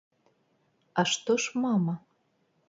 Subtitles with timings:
[1.01, 1.93] А што ж мама?